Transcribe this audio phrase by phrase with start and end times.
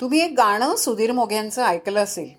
[0.00, 2.30] तुम्ही एक गाणं सुधीर मोघ्यांचं ऐकलं असेल.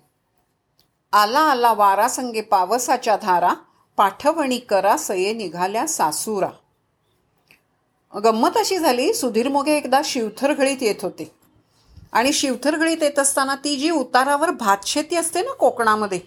[1.12, 3.54] आला आला वारा संगे पावसाच्या धारा
[3.96, 6.48] पाठवणी करा सये निघाल्या सासूरा.
[8.24, 11.32] गंमत अशी झाली सुधीर मोघे एकदा शिवथरघळीत येत होते.
[12.12, 16.20] आणि शिवथरघळीत येत असताना ती जी उतारावर भातशेती असते ना कोकणामध्ये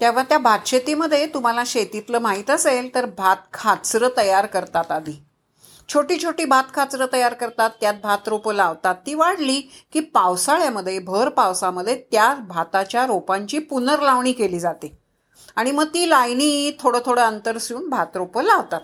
[0.00, 5.12] तेव्हा त्या भातशेतीमध्ये तुम्हाला शेतीतलं माहीत असेल तर भात खाचरं तयार करतात आधी.
[5.92, 8.94] छोटी छोटी भात खाचरं तयार करतात त्यात भात रोपं लावतात.
[8.94, 9.60] ती वाढली
[9.92, 14.98] की पावसाळ्यामध्ये भर पावसामध्ये त्या भाताच्या रोपांची पुनर्लावणी केली जाते.
[15.56, 18.80] आणि मग ती लाईनी थोडं थोडं अंतर शिवून भात रोपं लावतात.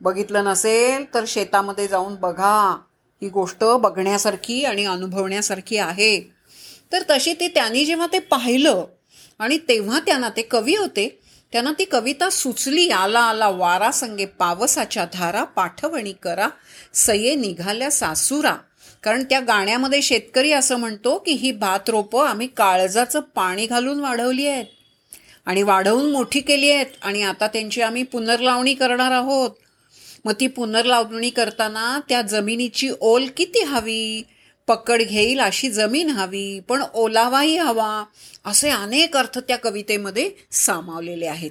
[0.00, 2.76] बघितलं नसेल तर शेतामध्ये जाऊन बघा.
[3.22, 6.20] ही गोष्ट बघण्यासारखी आणि अनुभवण्यासारखी आहे.
[6.92, 8.84] तर तशी ती त्यांनी जेव्हा ते पाहिलं
[9.38, 11.20] आणि तेव्हा त्यांना ते कवी होते
[11.54, 16.48] त्यांना ती कविता सुचली आला आला वारा संगे पावसाच्या धारा पाठवणी करा
[16.94, 18.56] सये निघाल्या सासुरा.
[19.02, 24.46] कारण त्या गाण्यामध्ये शेतकरी असं म्हणतो की ही भात रोपं आम्ही काळजाचं पाणी घालून वाढवली
[24.46, 24.64] आहेत.
[25.46, 26.86] आणि वाढवून मोठी केली आहेत.
[27.02, 29.50] आणि आता त्यांची आम्ही पुनर्लावणी करणार आहोत.
[30.24, 34.22] मग ती पुनर्लावणी करताना त्या जमिनीची ओल किती हवी?
[34.66, 38.04] पकड घेईल अशी जमीन हवी पण ओलावाही हवा
[38.44, 41.50] असे अनेक अर्थ त्या कवितेमध्ये सामावलेले आहेत.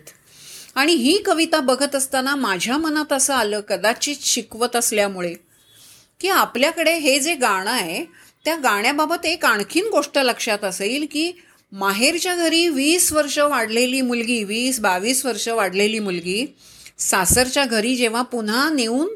[0.75, 5.33] आणि ही कविता बघत असताना माझ्या मनात असं आलं कदाचित शिकवत असल्यामुळे
[6.19, 8.05] की आपल्याकडे हे जे गाणं आहे
[8.45, 11.31] त्या गाण्याबाबत एक आणखीन गोष्ट लक्षात असेल की
[11.71, 16.55] माहेरच्या घरी वीस वर्ष वाढलेली मुलगी वीस बावीस वर्ष वाढलेली मुलगी
[16.97, 19.07] सासरच्या घरी जेव्हा पुन्हा नेऊन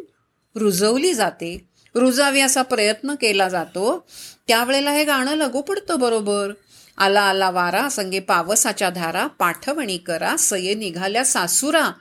[0.56, 1.67] रुजवली जाते
[1.98, 4.08] रुजावी असा प्रयत्न केला जातो.
[4.48, 6.52] त्यावेळेला हे गाणं लगू पडतं बरोबर.
[6.98, 11.92] आला आला वारा संगे पावसाच्या धारा पाठवणी करा सये निघाल्या सासुरा.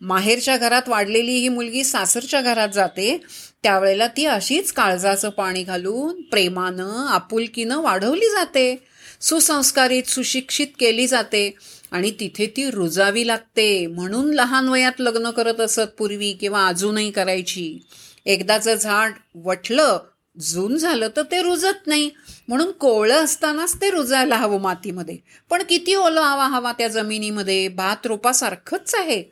[0.00, 3.20] माहेरच्या घरात वाढलेली ही मुलगी सासरच्या घरात जाते.
[3.62, 8.82] त्यावेळेला ती अशीच काळजाचं पाणी घालून प्रेमानं आपुलकीनं वाढवली जाते.
[9.20, 11.54] सुसंस्कारित सुशिक्षित केली जाते
[11.90, 13.86] आणि तिथे ती रुजावी लागते.
[13.86, 17.78] म्हणून लहान वयात लग्न करत असत पूर्वी किंवा अजूनही करायची.
[18.26, 19.98] एकदाचं झाड वटलं
[20.40, 22.10] जून झालं तर ते रुजत नाही.
[22.48, 25.16] म्हणून कोवळं असतानाच ते रुजायला हवं मातीमध्ये.
[25.50, 29.22] पण किती ओलावा हवा त्या जमिनीमध्ये भात रोपासारखंच आहे.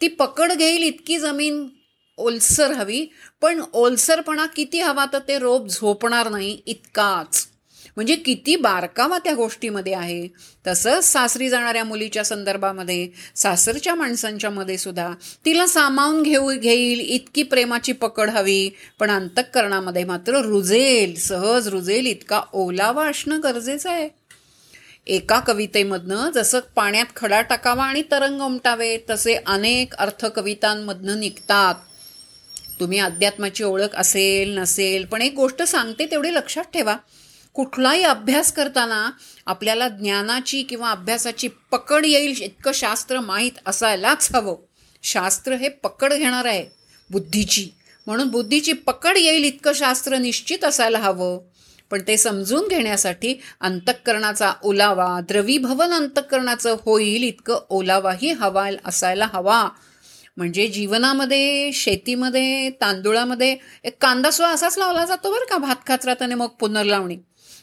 [0.00, 1.68] ती पकड घेईल इतकी जमीन
[2.16, 3.06] ओलसर हवी
[3.40, 7.48] पण ओलसरपणा किती हवा तर ते रोप झोपणार नाही इतकाच.
[7.96, 10.28] म्हणजे किती बारकावा त्या गोष्टीमध्ये आहे.
[10.66, 15.10] तसंच सासरी जाणाऱ्या मुलीच्या संदर्भामध्ये सासरच्या माणसांच्या मध्ये सुद्धा
[15.44, 22.40] तिला सामावून घेऊ घेईल इतकी प्रेमाची पकड हवी पण अंतःकरणामध्ये मात्र रुजेल सहज रुजेल इतका
[22.52, 24.08] ओलावा असणं गरजेचं आहे.
[25.06, 31.74] एका कवितेमधनं जसं पाण्यात खडा टाकावा आणि तरंग उमटावे तसे अनेक अर्थ कवितांमधनं निघतात.
[32.80, 36.96] तुम्ही अध्यात्माची ओळख असेल नसेल पण एक गोष्ट सांगते तेवढी लक्षात ठेवा.
[37.54, 39.10] कुठलाही अभ्यास करताना
[39.46, 44.56] आपल्याला ज्ञानाची किंवा अभ्यासाची पकड येईल इतकं शास्त्र माहीत असायलाच हवं.
[45.02, 46.66] शास्त्र हे पकड घेणार आहे
[47.10, 47.68] बुद्धीची.
[48.06, 51.40] म्हणून बुद्धीची पकड येईल इतकं शास्त्र निश्चित असायला हवं.
[51.90, 59.68] पण ते समजून घेण्यासाठी अंतःकरणाचा ओलावा द्रवीभवन अंतःकरणाचं होईल इतकं ओलावाही हवा असायला हवा.
[60.36, 66.34] म्हणजे जीवनामध्ये शेतीमध्ये तांदुळामध्ये एक कांदा सुद्धा असाच लावला जातो बरं का भात खाचरा त्याने
[66.34, 67.16] मग पुनर्लावणी.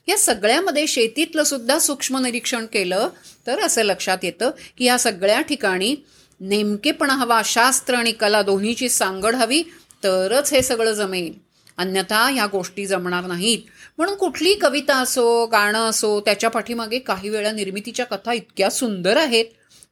[0.07, 3.09] या सगळ्यामध्ये शेतीतलं सुद्धा सूक्ष्म निरीक्षण केलं
[3.47, 5.95] तर असं लक्षात येतं की या सगळ्या ठिकाणी
[6.39, 9.63] नेमकेपणा हवा शास्त्र आणि कला दोन्हीची सांगड हवी
[10.03, 11.33] तरच हे सगळं जमेल.
[11.77, 13.59] अन्यथा ह्या गोष्टी जमणार नाहीत.
[13.97, 19.45] म्हणून कुठली कविता असो गाणं असो त्याच्या पाठीमागे काही वेळा निर्मितीच्या कथा इतक्या सुंदर आहेत.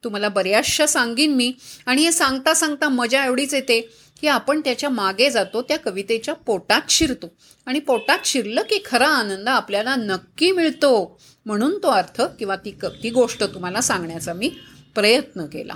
[0.04, 1.54] तुम्हाला बऱ्याचशा सांगीन मी.
[1.86, 3.90] आणि हे सांगता सांगता मजा एवढीच येते.
[4.22, 7.36] की आपण त्याच्यामागे जातो त्या कवितेच्या पोटात शिरतो.
[7.66, 11.20] आणि पोटात शिरलं की खरा आनंद आपल्याला नक्की मिळतो.
[11.46, 14.52] म्हणून तो अर्थ किंवा ती क ती गोष्ट तुम्हाला सांगण्याचा मी
[14.96, 15.74] प्रयत्न केला.